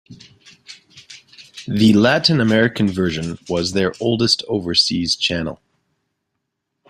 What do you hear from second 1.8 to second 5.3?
Latin American version was their oldest overseas